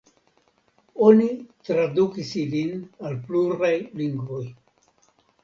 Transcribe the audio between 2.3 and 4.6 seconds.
ilin al pluraj lingvoj.